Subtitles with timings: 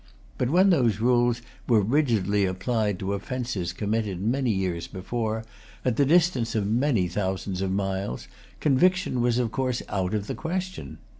[0.39, 5.45] But when those rules were rigidly applied to offences committed many years before,
[5.85, 8.27] at the distance of many thousands of miles,
[8.59, 10.97] conviction was, of course, out of the question.